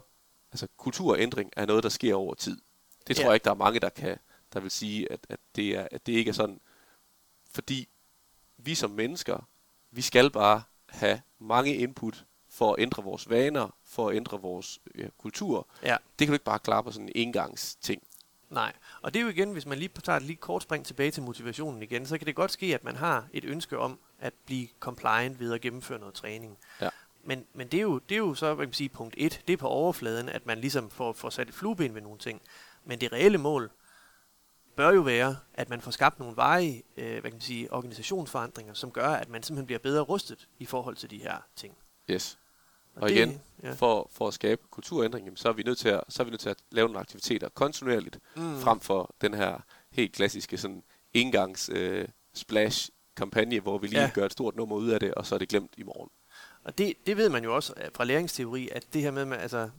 altså 0.53 0.67
kulturændring 0.77 1.53
er 1.57 1.67
noget, 1.67 1.83
der 1.83 1.89
sker 1.89 2.15
over 2.15 2.35
tid. 2.35 2.61
Det 3.07 3.17
tror 3.17 3.23
ja. 3.23 3.29
jeg 3.29 3.35
ikke, 3.35 3.45
der 3.45 3.51
er 3.51 3.55
mange, 3.55 3.81
der 3.81 3.89
kan, 3.89 4.19
der 4.53 4.61
vil 4.61 4.71
sige, 4.71 5.13
at, 5.13 5.21
at, 5.29 5.41
det 5.57 5.77
er, 5.77 5.89
at 5.91 6.07
det 6.07 6.13
ikke 6.13 6.29
er 6.29 6.33
sådan. 6.33 6.61
Fordi 7.51 7.89
vi 8.57 8.75
som 8.75 8.91
mennesker, 8.91 9.49
vi 9.91 10.03
skal 10.03 10.31
bare 10.31 10.63
have 10.89 11.21
mange 11.39 11.75
input 11.75 12.25
for 12.49 12.73
at 12.73 12.83
ændre 12.83 13.05
vores 13.05 13.31
vaner, 13.31 13.75
for 13.85 14.09
at 14.09 14.17
ændre 14.17 14.41
vores 14.41 14.79
ja, 14.99 15.07
kultur. 15.19 15.67
Ja. 15.83 15.97
Det 16.19 16.27
kan 16.27 16.29
du 16.29 16.33
ikke 16.33 16.45
bare 16.45 16.59
klare 16.59 16.83
på 16.83 16.91
sådan 16.91 17.09
en 17.09 17.13
engangsting. 17.15 18.03
Nej, 18.51 18.73
og 19.03 19.15
det 19.15 19.21
er 19.21 19.25
jo 19.25 19.29
igen, 19.31 19.53
hvis 19.53 19.67
man 19.67 19.79
lige 19.79 19.91
tager 20.05 20.17
et 20.17 20.23
lige 20.23 20.37
kort 20.37 20.63
spring 20.63 20.87
tilbage 20.87 21.11
til 21.11 21.23
motivationen 21.23 21.83
igen, 21.83 22.07
så 22.07 22.19
kan 22.19 22.27
det 22.27 22.35
godt 22.35 22.51
ske, 22.51 22.75
at 22.75 22.85
man 22.85 22.97
har 22.97 23.29
et 23.33 23.45
ønske 23.45 23.79
om 23.79 23.99
at 24.19 24.33
blive 24.47 24.69
compliant 24.81 25.41
ved 25.41 25.53
at 25.53 25.61
gennemføre 25.61 25.99
noget 25.99 26.15
træning. 26.15 26.59
Ja. 26.81 26.89
Men, 27.25 27.45
men 27.55 27.69
det, 27.69 27.79
er 27.79 27.83
jo, 27.83 27.99
det 27.99 28.15
er 28.15 28.19
jo 28.19 28.35
så, 28.35 28.55
hvad 28.55 28.67
kan 28.67 28.69
man 28.69 28.75
sige, 28.75 28.89
punkt 28.89 29.15
et, 29.19 29.43
det 29.47 29.53
er 29.53 29.57
på 29.57 29.69
overfladen, 29.69 30.29
at 30.29 30.47
man 30.47 30.59
ligesom 30.59 30.91
får, 30.91 31.13
får 31.13 31.31
sat 31.31 31.49
et 31.49 31.55
flueben 31.55 31.95
ved 31.95 32.03
nogle 32.03 32.19
ting. 32.19 32.41
Men 32.85 33.01
det 33.01 33.13
reelle 33.13 33.39
mål 33.39 33.71
bør 34.79 34.93
jo 34.93 35.01
være, 35.01 35.37
at 35.55 35.69
man 35.69 35.81
får 35.81 35.91
skabt 35.91 36.19
nogle 36.19 36.37
veje, 36.37 36.83
øh, 36.97 37.11
hvad 37.11 37.23
kan 37.23 37.33
man 37.33 37.41
sige, 37.41 37.73
organisationsforandringer, 37.73 38.75
som 38.75 38.91
gør, 38.91 39.09
at 39.09 39.29
man 39.29 39.43
simpelthen 39.43 39.67
bliver 39.67 39.79
bedre 39.79 40.03
rustet 40.03 40.49
i 40.59 40.67
forhold 40.67 40.97
til 40.97 41.11
de 41.11 41.19
her 41.19 41.37
ting. 41.57 41.75
Yes. 42.11 42.39
Og, 42.95 43.03
og 43.03 43.09
det, 43.09 43.17
igen, 43.17 43.41
ja. 43.63 43.73
for, 43.73 44.11
for 44.13 44.29
at 44.29 44.35
skabe 44.35 44.63
kulturændring, 44.71 45.39
så 45.39 45.49
er 45.49 45.53
vi 45.53 45.63
nødt 45.63 45.79
til 45.79 45.89
at, 45.89 46.01
så 46.09 46.23
er 46.23 46.25
vi 46.25 46.31
nødt 46.31 46.41
til 46.41 46.49
at 46.49 46.57
lave 46.71 46.89
nogle 46.89 47.01
aktiviteter 47.01 47.49
kontinuerligt, 47.49 48.19
mm. 48.37 48.59
frem 48.59 48.81
for 48.81 49.15
den 49.21 49.35
her 49.35 49.61
helt 49.91 50.13
klassiske 50.13 50.59
sådan 50.59 50.83
engangs 51.13 51.71
øh, 51.73 52.09
splash 52.35 52.91
kampagne, 53.17 53.61
hvor 53.61 53.79
vi 53.79 53.87
lige 53.87 54.01
ja. 54.01 54.11
gør 54.15 54.27
et 54.27 54.33
stort 54.33 54.57
nummer 54.57 54.77
ud 54.77 54.89
af 54.89 55.01
det, 55.01 55.15
og 55.15 55.27
så 55.27 55.35
er 55.35 55.39
det 55.39 55.49
glemt 55.49 55.75
i 55.77 55.83
morgen. 55.83 56.11
Og 56.65 56.79
det, 56.79 56.95
det 57.07 57.17
ved 57.17 57.29
man 57.29 57.45
jo 57.45 57.55
også 57.55 57.75
fra 57.95 58.05
læringsteori, 58.05 58.69
at 58.73 58.85
det 58.93 59.03
her 59.03 59.11
med, 59.11 59.25
med 59.25 59.37
altså, 59.39 59.71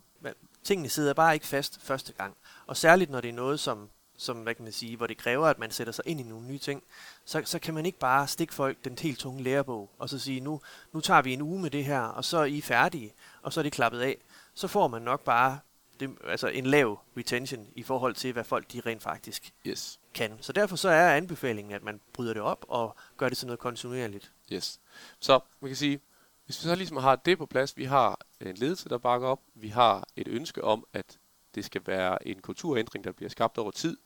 tingene 0.64 0.90
sidder 0.90 1.14
bare 1.14 1.34
ikke 1.34 1.48
fast 1.48 1.82
første 1.82 2.14
gang. 2.14 2.38
Og 2.68 2.78
særligt 2.78 3.12
når 3.12 3.22
det 3.22 3.30
er 3.30 3.34
noget, 3.34 3.60
som, 3.60 3.90
som 4.20 4.38
hvad 4.38 4.56
kan 4.56 4.64
man 4.64 4.74
sige, 4.74 4.98
hvor 4.98 5.08
det 5.08 5.18
kræver, 5.18 5.48
at 5.48 5.60
man 5.60 5.72
sætter 5.72 5.94
sig 5.94 6.04
ind 6.08 6.20
i 6.20 6.24
nogle 6.24 6.48
nye 6.48 6.60
ting, 6.60 6.84
så, 7.26 7.42
så 7.46 7.60
kan 7.60 7.74
man 7.74 7.86
ikke 7.86 8.00
bare 8.00 8.28
stikke 8.28 8.54
folk 8.54 8.86
den 8.86 8.98
helt 9.02 9.20
tunge 9.20 9.44
lærebog, 9.44 9.90
og 9.98 10.10
så 10.10 10.20
sige, 10.20 10.40
nu, 10.40 10.62
nu 10.94 11.02
tager 11.02 11.22
vi 11.22 11.34
en 11.34 11.42
uge 11.42 11.62
med 11.62 11.70
det 11.70 11.86
her, 11.86 12.02
og 12.02 12.26
så 12.26 12.38
er 12.38 12.46
I 12.46 12.62
færdige, 12.62 13.14
og 13.42 13.54
så 13.54 13.60
er 13.60 13.64
det 13.64 13.72
klappet 13.72 14.00
af. 14.00 14.18
Så 14.54 14.68
får 14.68 14.88
man 14.88 15.02
nok 15.02 15.24
bare 15.24 15.60
det, 16.00 16.18
altså 16.24 16.48
en 16.48 16.66
lav 16.66 17.00
retention 17.18 17.68
i 17.76 17.84
forhold 17.84 18.16
til, 18.16 18.34
hvad 18.34 18.44
folk 18.44 18.72
de 18.74 18.82
rent 18.86 19.04
faktisk 19.04 19.54
yes. 19.66 20.00
kan. 20.14 20.38
Så 20.42 20.54
derfor 20.54 20.76
så 20.76 20.90
er 20.90 21.16
anbefalingen, 21.16 21.74
at 21.74 21.84
man 21.84 22.02
bryder 22.14 22.34
det 22.34 22.42
op 22.42 22.66
og 22.68 22.96
gør 23.18 23.30
det 23.30 23.38
til 23.38 23.48
noget 23.48 23.60
kontinuerligt. 23.60 24.32
Yes. 24.52 24.80
Så 25.20 25.40
man 25.60 25.70
kan 25.70 25.76
sige, 25.76 26.00
hvis 26.46 26.64
vi 26.64 26.64
så 26.64 26.76
ligesom 26.76 26.98
har 26.98 27.16
det 27.16 27.38
på 27.38 27.46
plads, 27.46 27.78
vi 27.78 27.84
har 27.84 28.20
en 28.40 28.56
ledelse, 28.56 28.90
der 28.90 28.98
bakker 28.98 29.28
op, 29.28 29.42
vi 29.56 29.68
har 29.68 30.08
et 30.16 30.28
ønske 30.28 30.64
om, 30.64 30.86
at 30.94 31.18
det 31.56 31.66
skal 31.66 31.82
være 31.86 32.28
en 32.28 32.42
kulturændring, 32.42 33.04
der 33.04 33.12
bliver 33.12 33.30
skabt 33.30 33.58
over 33.58 33.72
tid, 33.72 33.98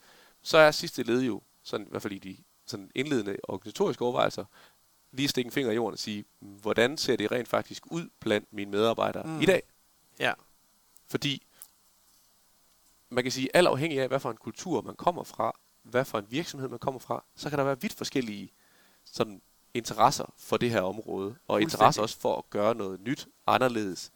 så 0.44 0.57
er 0.57 0.72
sidste 0.72 1.04
led 1.04 1.22
jo, 1.22 1.42
sådan, 1.63 1.88
i 1.88 1.90
hvert 1.90 2.01
fald 2.01 2.13
i 2.13 2.19
de 2.19 2.38
sådan 2.66 2.92
indledende 2.95 3.38
organisatoriske 3.44 4.04
overvejelser, 4.04 4.45
lige 5.12 5.28
stikke 5.28 5.48
en 5.48 5.51
finger 5.51 5.72
i 5.72 5.75
jorden 5.75 5.94
og 5.94 6.00
sige, 6.00 6.25
hvordan 6.40 6.98
ser 6.98 7.16
det 7.16 7.31
rent 7.31 7.48
faktisk 7.48 7.84
ud 7.92 8.10
blandt 8.19 8.54
mine 8.54 8.72
medarbejdere 8.72 9.24
mm. 9.24 9.42
i 9.42 9.45
dag? 9.45 9.62
Ja. 10.19 10.34
Fordi 11.07 11.44
man 13.10 13.24
kan 13.24 13.31
sige, 13.31 13.50
alt 13.54 13.68
afhængig 13.68 14.01
af, 14.01 14.07
hvad 14.07 14.19
for 14.19 14.31
en 14.31 14.38
kultur 14.38 14.81
man 14.81 14.95
kommer 14.95 15.24
fra, 15.24 15.60
hvad 15.84 16.06
for 16.06 16.19
en 16.19 16.25
virksomhed 16.30 16.69
man 16.69 16.80
kommer 16.80 17.00
fra, 17.00 17.24
så 17.36 17.50
kan 17.50 17.60
der 17.60 17.66
være 17.66 17.81
vidt 17.81 17.94
forskellige 17.94 18.51
sådan, 19.04 19.42
interesser 19.74 20.34
for 20.38 20.57
det 20.57 20.69
her 20.72 20.81
område, 20.81 21.35
og 21.47 21.62
interesse 21.62 22.02
også 22.02 22.19
for 22.19 22.38
at 22.38 22.50
gøre 22.50 22.76
noget 22.76 23.00
nyt, 23.00 23.28
anderledes, 23.47 24.12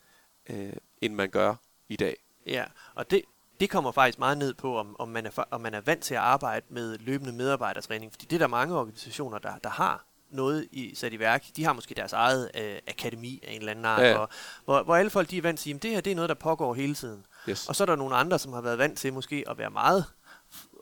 øh, 0.49 0.73
end 1.01 1.13
man 1.13 1.29
gør 1.29 1.55
i 1.89 1.95
dag. 1.95 2.15
Ja, 2.45 2.65
og 2.95 3.11
det, 3.11 3.21
det 3.59 3.69
kommer 3.69 3.91
faktisk 3.91 4.19
meget 4.19 4.37
ned 4.37 4.53
på, 4.53 4.77
om, 4.77 4.95
om, 4.99 5.09
man 5.09 5.25
er, 5.25 5.43
om 5.51 5.61
man 5.61 5.73
er 5.73 5.81
vant 5.81 6.03
til 6.03 6.13
at 6.13 6.21
arbejde 6.21 6.65
med 6.69 6.97
løbende 6.97 7.33
medarbejdertræning, 7.33 8.11
fordi 8.11 8.25
det 8.25 8.35
er 8.35 8.39
der 8.39 8.47
mange 8.47 8.75
organisationer, 8.75 9.37
der, 9.37 9.57
der 9.63 9.69
har 9.69 10.05
noget 10.29 10.67
i, 10.71 10.95
sat 10.95 11.13
i 11.13 11.19
værk. 11.19 11.45
De 11.55 11.65
har 11.65 11.73
måske 11.73 11.95
deres 11.95 12.13
eget 12.13 12.51
øh, 12.55 12.75
akademi 12.87 13.43
af 13.47 13.51
en 13.51 13.59
eller 13.59 13.71
anden 13.71 13.85
art, 13.85 14.01
ja. 14.01 14.17
Hvor, 14.17 14.29
hvor, 14.65 14.83
hvor 14.83 14.95
alle 14.95 15.09
folk 15.09 15.29
de 15.29 15.37
er 15.37 15.41
vant 15.41 15.59
til, 15.59 15.73
at 15.73 15.83
det 15.83 15.91
her 15.91 16.01
det 16.01 16.11
er 16.11 16.15
noget, 16.15 16.29
der 16.29 16.35
pågår 16.35 16.73
hele 16.73 16.95
tiden. 16.95 17.25
Yes. 17.49 17.67
Og 17.69 17.75
så 17.75 17.83
er 17.83 17.85
der 17.85 17.95
nogle 17.95 18.15
andre, 18.15 18.39
som 18.39 18.53
har 18.53 18.61
været 18.61 18.77
vant 18.77 18.97
til 18.97 19.13
måske 19.13 19.43
at 19.47 19.57
være 19.57 19.69
meget 19.69 20.05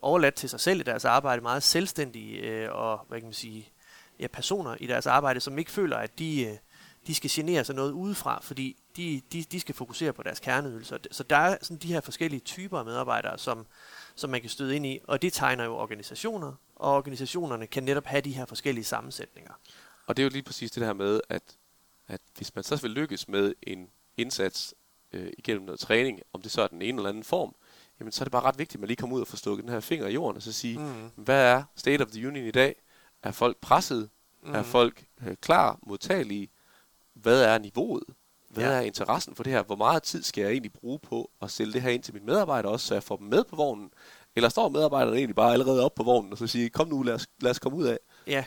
overladt 0.01 0.36
til 0.36 0.50
sig 0.50 0.60
selv 0.60 0.79
i 0.79 0.84
deres 0.84 1.05
arbejde, 1.05 1.41
meget 1.41 1.63
selvstændige 1.63 2.38
øh, 2.38 2.72
og 2.72 3.05
hvad 3.08 3.20
kan 3.20 3.27
man 3.27 3.34
sige, 3.34 3.70
ja, 4.20 4.27
personer 4.27 4.75
i 4.79 4.88
deres 4.88 5.08
arbejde, 5.08 5.39
som 5.39 5.58
ikke 5.58 5.72
føler, 5.72 5.98
at 5.98 6.20
de, 6.20 6.46
øh, 6.46 6.58
de 7.08 7.16
skal 7.16 7.30
genere 7.34 7.64
sig 7.64 7.76
noget 7.76 7.92
udefra, 7.92 8.40
fordi 8.42 8.78
de, 8.98 9.22
de, 9.32 9.44
de 9.44 9.60
skal 9.60 9.76
fokusere 9.76 10.14
på 10.14 10.24
deres 10.24 10.40
kerneydelser. 10.40 10.98
Så 11.12 11.24
der 11.24 11.38
er 11.38 11.58
sådan 11.62 11.78
de 11.78 11.88
her 11.88 12.02
forskellige 12.02 12.40
typer 12.40 12.80
af 12.80 12.86
medarbejdere, 12.86 13.38
som, 13.38 13.66
som 14.16 14.30
man 14.30 14.42
kan 14.42 14.50
støde 14.50 14.76
ind 14.76 14.86
i, 14.86 15.00
og 15.04 15.22
det 15.22 15.34
tegner 15.34 15.64
jo 15.64 15.76
organisationer, 15.76 16.54
og 16.76 16.96
organisationerne 16.96 17.68
kan 17.68 17.84
netop 17.84 18.06
have 18.06 18.22
de 18.22 18.32
her 18.32 18.46
forskellige 18.46 18.86
sammensætninger. 18.86 19.54
Og 20.08 20.18
det 20.18 20.24
er 20.24 20.26
jo 20.26 20.30
lige 20.30 20.44
præcis 20.44 20.72
det 20.72 20.86
her 20.86 20.94
med, 20.94 21.22
at, 21.30 21.44
at 22.08 22.22
hvis 22.38 22.56
man 22.56 22.64
så 22.64 22.76
vil 22.82 22.92
lykkes 22.92 23.28
med 23.28 23.54
en 23.64 23.90
indsats 24.18 24.74
øh, 25.12 25.32
igennem 25.38 25.66
noget 25.66 25.80
træning, 25.80 26.20
om 26.34 26.42
det 26.42 26.52
så 26.52 26.62
er 26.62 26.68
den 26.68 26.82
ene 26.82 26.98
eller 26.98 27.10
anden 27.10 27.24
form, 27.24 27.56
jamen 28.00 28.12
så 28.12 28.22
er 28.22 28.26
det 28.26 28.32
bare 28.32 28.42
ret 28.42 28.60
vigtigt, 28.60 28.76
at 28.76 28.80
man 28.80 28.88
lige 28.88 28.98
kommer 28.98 29.16
ud 29.16 29.22
og 29.22 29.28
får 29.28 29.38
stukket 29.38 29.64
den 29.64 29.74
her 29.74 29.80
finger 29.80 30.08
i 30.08 30.14
jorden, 30.14 30.36
og 30.38 30.42
så 30.42 30.54
sige, 30.54 30.80
mm. 30.80 31.10
hvad 31.16 31.44
er 31.44 31.64
state 31.76 32.02
of 32.02 32.08
the 32.08 32.28
union 32.28 32.48
i 32.48 32.52
dag? 32.52 32.76
Er 33.24 33.32
folk 33.32 33.58
presset? 33.58 34.10
Mm. 34.44 34.54
Er 34.54 34.64
folk 34.64 35.06
øh, 35.28 35.36
klar, 35.42 35.80
modtagelige? 35.88 36.50
Hvad 37.15 37.43
er 37.43 37.57
niveauet? 37.57 38.03
Hvad 38.50 38.63
ja. 38.63 38.72
er 38.72 38.81
interessen 38.81 39.36
for 39.36 39.43
det 39.43 39.53
her? 39.53 39.63
Hvor 39.63 39.75
meget 39.75 40.03
tid 40.03 40.24
skal 40.24 40.41
jeg 40.41 40.51
egentlig 40.51 40.74
bruge 40.74 41.00
på 41.00 41.31
at 41.41 41.51
sælge 41.51 41.74
det 41.74 41.81
her 41.81 41.89
ind 41.89 42.03
til 42.03 42.13
mine 42.13 42.25
medarbejdere 42.25 42.72
også, 42.72 42.88
så 42.88 42.93
jeg 42.93 43.03
får 43.03 43.17
dem 43.17 43.27
med 43.27 43.43
på 43.43 43.55
vognen? 43.55 43.91
Eller 44.36 44.50
står 44.50 44.69
medarbejderne 44.69 45.17
egentlig 45.17 45.36
bare 45.36 45.53
allerede 45.53 45.86
op 45.86 45.95
på 45.95 46.03
vognen 46.03 46.31
og 46.31 46.38
så 46.38 46.48
siger, 46.48 46.69
kom 46.69 46.88
nu, 46.88 47.03
lad 47.03 47.13
os, 47.13 47.27
lad 47.41 47.51
os 47.51 47.60
komme 47.60 47.77
ud 47.77 47.86
af? 47.86 47.98
Ja, 48.27 48.43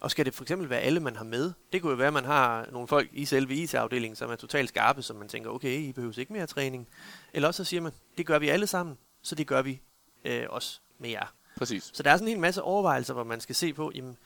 og 0.00 0.10
skal 0.10 0.24
det 0.24 0.34
for 0.34 0.44
eksempel 0.44 0.70
være 0.70 0.80
alle, 0.80 1.00
man 1.00 1.16
har 1.16 1.24
med? 1.24 1.52
Det 1.72 1.82
kunne 1.82 1.90
jo 1.90 1.96
være, 1.96 2.06
at 2.06 2.12
man 2.12 2.24
har 2.24 2.68
nogle 2.72 2.88
folk 2.88 3.08
i 3.12 3.24
selve 3.24 3.54
IT-afdelingen, 3.54 4.16
som 4.16 4.30
er 4.30 4.36
totalt 4.36 4.68
skarpe, 4.68 5.02
som 5.02 5.16
man 5.16 5.28
tænker, 5.28 5.50
okay, 5.50 5.78
I 5.78 5.92
behøver 5.92 6.18
ikke 6.18 6.32
mere 6.32 6.46
træning. 6.46 6.88
Eller 7.32 7.48
også 7.48 7.64
så 7.64 7.68
siger 7.68 7.80
man, 7.80 7.92
det 8.18 8.26
gør 8.26 8.38
vi 8.38 8.48
alle 8.48 8.66
sammen, 8.66 8.98
så 9.22 9.34
det 9.34 9.46
gør 9.46 9.62
vi 9.62 9.80
øh, 10.24 10.46
også 10.48 10.80
med 10.98 11.10
jer. 11.10 11.26
Præcis. 11.56 11.90
Så 11.92 12.02
der 12.02 12.10
er 12.10 12.16
sådan 12.16 12.28
en 12.28 12.32
hel 12.32 12.40
masse 12.40 12.62
overvejelser, 12.62 13.14
hvor 13.14 13.24
man 13.24 13.40
skal 13.40 13.54
se 13.54 13.72
på, 13.72 13.92
jamen, 13.94 14.16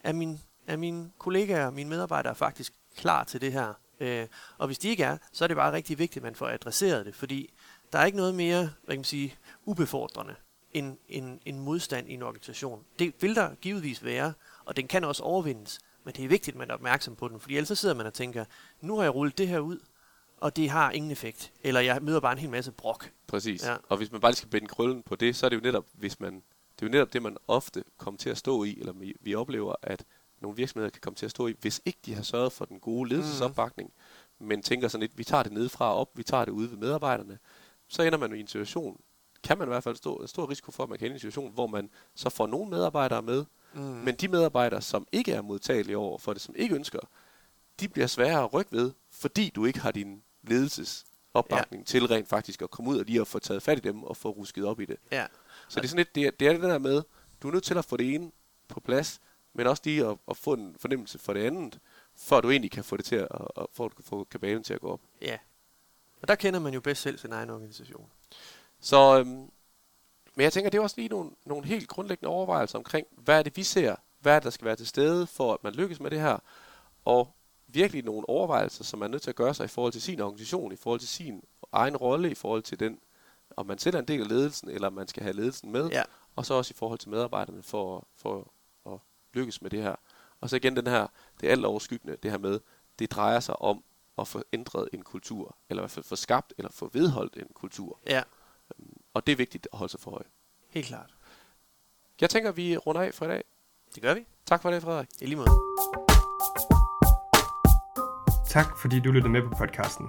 er, 0.00 0.12
min, 0.12 0.40
er 0.66 0.76
mine 0.76 1.10
kollegaer, 1.18 1.70
mine 1.70 1.90
medarbejdere 1.90 2.34
faktisk 2.34 2.72
klar 3.00 3.24
til 3.24 3.40
det 3.40 3.52
her? 3.52 3.72
Øh, 4.00 4.26
og 4.58 4.66
hvis 4.66 4.78
de 4.78 4.88
ikke 4.88 5.04
er, 5.04 5.16
så 5.32 5.44
er 5.44 5.48
det 5.48 5.56
bare 5.56 5.72
rigtig 5.72 5.98
vigtigt, 5.98 6.16
at 6.16 6.22
man 6.22 6.34
får 6.34 6.48
adresseret 6.48 7.06
det, 7.06 7.14
fordi 7.14 7.52
der 7.92 7.98
er 7.98 8.04
ikke 8.04 8.18
noget 8.18 8.34
mere, 8.34 8.60
hvad 8.60 8.94
kan 8.94 8.98
man 8.98 9.04
sige, 9.04 9.34
ubefordrende 9.64 10.34
end 10.72 10.96
en, 11.08 11.40
en 11.46 11.58
modstand 11.58 12.08
i 12.08 12.14
en 12.14 12.22
organisation. 12.22 12.84
Det 12.98 13.14
vil 13.20 13.34
der 13.34 13.54
givetvis 13.54 14.04
være, 14.04 14.32
og 14.64 14.76
den 14.76 14.88
kan 14.88 15.04
også 15.04 15.22
overvindes, 15.22 15.78
men 16.04 16.14
det 16.14 16.24
er 16.24 16.28
vigtigt, 16.28 16.54
at 16.54 16.58
man 16.58 16.70
er 16.70 16.74
opmærksom 16.74 17.16
på 17.16 17.28
den, 17.28 17.40
fordi 17.40 17.56
ellers 17.56 17.68
så 17.68 17.74
sidder 17.74 17.94
man 17.94 18.06
og 18.06 18.14
tænker, 18.14 18.44
nu 18.80 18.96
har 18.96 19.02
jeg 19.02 19.14
rullet 19.14 19.38
det 19.38 19.48
her 19.48 19.58
ud, 19.58 19.78
og 20.40 20.56
det 20.56 20.70
har 20.70 20.90
ingen 20.90 21.10
effekt. 21.10 21.52
Eller 21.62 21.80
jeg 21.80 22.02
møder 22.02 22.20
bare 22.20 22.32
en 22.32 22.38
hel 22.38 22.50
masse 22.50 22.72
brok. 22.72 23.10
Præcis. 23.26 23.66
Ja. 23.66 23.76
Og 23.88 23.96
hvis 23.96 24.12
man 24.12 24.20
bare 24.20 24.32
skal 24.34 24.48
binde 24.48 24.66
krøllen 24.66 25.02
på 25.02 25.16
det, 25.16 25.36
så 25.36 25.46
er 25.46 25.48
det 25.50 25.56
jo 25.56 25.60
netop, 25.62 25.84
hvis 25.92 26.20
man, 26.20 26.34
det 26.34 26.82
er 26.82 26.86
jo 26.86 26.88
netop 26.90 27.12
det, 27.12 27.22
man 27.22 27.36
ofte 27.48 27.84
kommer 27.98 28.18
til 28.18 28.30
at 28.30 28.38
stå 28.38 28.64
i, 28.64 28.76
eller 28.80 28.92
vi- 28.92 29.16
vi 29.20 29.34
oplever, 29.34 29.74
at 29.82 30.04
nogle 30.40 30.56
virksomheder 30.56 30.90
kan 30.90 31.00
komme 31.00 31.14
til 31.16 31.24
at 31.26 31.30
stå 31.30 31.46
i, 31.46 31.54
hvis 31.60 31.80
ikke 31.84 31.98
de 32.06 32.14
har 32.14 32.22
sørget 32.22 32.52
for 32.52 32.64
den 32.64 32.80
gode 32.80 33.08
ledelsesopbakning, 33.08 33.92
men 34.38 34.62
tænker 34.62 34.88
sådan 34.88 35.00
lidt, 35.00 35.18
vi 35.18 35.24
tager 35.24 35.42
det 35.42 35.52
nedefra 35.52 35.92
og 35.92 35.96
op, 36.00 36.08
vi 36.14 36.22
tager 36.22 36.44
det 36.44 36.52
ude 36.52 36.70
ved 36.70 36.76
medarbejderne, 36.78 37.38
så 37.88 38.02
ender 38.02 38.18
man 38.18 38.34
i 38.36 38.40
en 38.40 38.46
situation, 38.46 39.00
kan 39.42 39.58
man 39.58 39.68
i 39.68 39.70
hvert 39.70 39.82
fald 39.84 39.96
stå 39.96 40.16
en 40.16 40.28
stor 40.28 40.50
risiko 40.50 40.70
for, 40.72 40.82
at 40.82 40.88
man 40.88 40.98
kan 40.98 41.06
ende 41.06 41.14
i 41.14 41.16
en 41.16 41.20
situation, 41.20 41.52
hvor 41.52 41.66
man 41.66 41.90
så 42.14 42.30
får 42.30 42.46
nogle 42.46 42.70
medarbejdere 42.70 43.22
med, 43.22 43.44
Mm. 43.74 43.80
men 43.80 44.14
de 44.14 44.28
medarbejdere, 44.28 44.82
som 44.82 45.06
ikke 45.12 45.32
er 45.32 45.42
modtagelige 45.42 45.96
over 45.96 46.18
for 46.18 46.32
det, 46.32 46.42
som 46.42 46.54
ikke 46.58 46.74
ønsker, 46.74 46.98
de 47.80 47.88
bliver 47.88 48.06
sværere 48.06 48.44
at 48.44 48.54
rykke 48.54 48.72
ved, 48.72 48.92
fordi 49.10 49.50
du 49.54 49.64
ikke 49.64 49.80
har 49.80 49.90
din 49.90 50.22
ledelsesopbakning 50.42 51.80
ja. 51.82 51.84
til 51.84 52.06
rent 52.06 52.28
faktisk 52.28 52.62
at 52.62 52.70
komme 52.70 52.90
ud 52.90 52.98
og 52.98 53.04
lige 53.04 53.20
at 53.20 53.26
få 53.26 53.38
taget 53.38 53.62
fat 53.62 53.78
i 53.78 53.80
dem 53.80 54.04
og 54.04 54.16
få 54.16 54.30
rusket 54.30 54.64
op 54.64 54.80
i 54.80 54.84
det. 54.84 54.96
Ja. 55.12 55.26
Så 55.68 55.80
det 55.80 55.84
er 55.84 55.88
sådan 55.88 55.96
lidt, 55.98 56.14
det 56.14 56.26
er, 56.26 56.30
det 56.30 56.48
er 56.48 56.52
det 56.52 56.62
der 56.62 56.78
med, 56.78 57.02
du 57.42 57.48
er 57.48 57.52
nødt 57.52 57.64
til 57.64 57.78
at 57.78 57.84
få 57.84 57.96
det 57.96 58.14
ene 58.14 58.30
på 58.68 58.80
plads, 58.80 59.20
men 59.54 59.66
også 59.66 59.82
lige 59.84 60.06
at, 60.06 60.16
at 60.28 60.36
få 60.36 60.52
en 60.52 60.76
fornemmelse 60.78 61.18
for 61.18 61.32
det 61.32 61.40
andet, 61.44 61.78
at 62.32 62.42
du 62.42 62.50
egentlig 62.50 62.70
kan 62.70 62.84
få 62.84 62.96
det 62.96 63.04
til 63.04 63.16
at, 63.16 63.28
at 63.60 63.68
kan 63.76 64.04
få 64.04 64.24
kabalen 64.24 64.62
til 64.62 64.74
at 64.74 64.80
gå 64.80 64.88
op. 64.92 65.00
ja. 65.22 65.38
Og 66.22 66.28
der 66.28 66.34
kender 66.34 66.60
man 66.60 66.74
jo 66.74 66.80
bedst 66.80 67.02
selv 67.02 67.18
sin 67.18 67.32
egen 67.32 67.50
organisation. 67.50 68.06
Så, 68.80 69.18
øhm, 69.18 69.28
men 70.34 70.44
jeg 70.44 70.52
tænker, 70.52 70.70
det 70.70 70.78
er 70.78 70.82
også 70.82 70.96
lige 70.98 71.08
nogle, 71.08 71.30
nogle 71.44 71.66
helt 71.66 71.88
grundlæggende 71.88 72.28
overvejelser 72.28 72.78
omkring, 72.78 73.06
hvad 73.10 73.38
er 73.38 73.42
det, 73.42 73.56
vi 73.56 73.62
ser, 73.62 73.96
hvad 74.20 74.32
er 74.34 74.38
det, 74.38 74.44
der 74.44 74.50
skal 74.50 74.64
være 74.64 74.76
til 74.76 74.86
stede, 74.86 75.26
for 75.26 75.52
at 75.54 75.64
man 75.64 75.72
lykkes 75.72 76.00
med 76.00 76.10
det 76.10 76.20
her, 76.20 76.38
og 77.04 77.34
virkelig 77.66 78.04
nogle 78.04 78.28
overvejelser, 78.28 78.84
som 78.84 78.98
man 78.98 79.06
er 79.06 79.10
nødt 79.10 79.22
til 79.22 79.30
at 79.30 79.36
gøre 79.36 79.54
sig 79.54 79.64
i 79.64 79.68
forhold 79.68 79.92
til 79.92 80.02
sin 80.02 80.20
organisation, 80.20 80.72
i 80.72 80.76
forhold 80.76 81.00
til 81.00 81.08
sin 81.08 81.44
egen 81.72 81.96
rolle, 81.96 82.30
i 82.30 82.34
forhold 82.34 82.62
til 82.62 82.80
den, 82.80 82.98
om 83.56 83.66
man 83.66 83.78
selv 83.78 83.94
er 83.96 83.98
en 84.00 84.08
del 84.08 84.20
af 84.20 84.28
ledelsen, 84.28 84.68
eller 84.70 84.86
om 84.86 84.92
man 84.92 85.08
skal 85.08 85.22
have 85.22 85.32
ledelsen 85.36 85.72
med, 85.72 85.88
Ja. 85.88 86.02
og 86.36 86.46
så 86.46 86.54
også 86.54 86.72
i 86.72 86.78
forhold 86.78 86.98
til 86.98 87.10
medarbejderne 87.10 87.62
for, 87.62 88.06
for 88.16 88.52
lykkes 89.34 89.62
med 89.62 89.70
det 89.70 89.82
her. 89.82 89.94
Og 90.40 90.50
så 90.50 90.56
igen 90.56 90.76
den 90.76 90.86
her, 90.86 91.06
det 91.40 91.46
er 91.46 91.50
alt 91.52 91.64
overskyggende, 91.64 92.16
det 92.22 92.30
her 92.30 92.38
med, 92.38 92.60
det 92.98 93.10
drejer 93.10 93.40
sig 93.40 93.62
om 93.62 93.84
at 94.18 94.28
få 94.28 94.42
ændret 94.52 94.88
en 94.92 95.02
kultur, 95.02 95.56
eller 95.70 95.80
i 95.80 95.82
hvert 95.82 95.90
fald 95.90 96.04
få 96.04 96.16
skabt, 96.16 96.52
eller 96.58 96.70
få 96.70 96.90
vedholdt 96.92 97.36
en 97.36 97.46
kultur. 97.54 97.98
Ja, 98.06 98.22
Og 99.14 99.26
det 99.26 99.32
er 99.32 99.36
vigtigt 99.36 99.68
at 99.72 99.78
holde 99.78 99.90
sig 99.90 100.00
for 100.00 100.10
øje. 100.10 100.24
helt 100.68 100.86
klart. 100.86 101.14
Jeg 102.20 102.30
tænker, 102.30 102.52
vi 102.52 102.76
runder 102.76 103.02
af 103.02 103.14
for 103.14 103.24
i 103.24 103.28
dag. 103.28 103.44
Det 103.94 104.02
gør 104.02 104.14
vi. 104.14 104.26
Tak 104.46 104.62
for 104.62 104.70
det, 104.70 104.82
Frederik. 104.82 105.08
I 105.20 105.26
lige 105.26 105.36
måde. 105.36 105.50
Tak 108.48 108.78
fordi 108.80 109.00
du 109.00 109.10
lyttede 109.12 109.32
med 109.32 109.42
på 109.42 109.54
podcasten. 109.58 110.06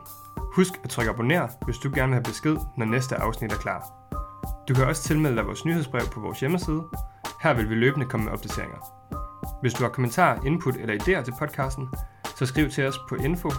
Husk 0.56 0.74
at 0.84 0.90
trykke 0.90 1.12
abonner, 1.12 1.48
hvis 1.66 1.78
du 1.78 1.92
gerne 1.96 2.08
vil 2.08 2.14
have 2.16 2.24
besked, 2.24 2.58
når 2.78 2.86
næste 2.86 3.16
afsnit 3.16 3.52
er 3.52 3.58
klar. 3.58 3.82
Du 4.68 4.74
kan 4.74 4.88
også 4.88 5.04
tilmelde 5.04 5.38
dig 5.38 5.46
vores 5.46 5.66
nyhedsbrev 5.66 6.02
på 6.06 6.20
vores 6.20 6.40
hjemmeside. 6.40 6.84
Her 7.44 7.54
vil 7.54 7.70
vi 7.70 7.76
løbende 7.76 8.06
komme 8.10 8.24
med 8.26 8.34
opdateringer. 8.34 9.01
Hvis 9.62 9.74
du 9.74 9.84
har 9.84 9.90
kommentarer, 9.90 10.46
input 10.46 10.76
eller 10.76 10.94
idéer 10.94 11.24
til 11.24 11.34
podcasten, 11.40 11.90
så 12.36 12.46
skriv 12.46 12.70
til 12.70 12.88
os 12.88 13.00
på 13.10 13.16
info 13.16 13.50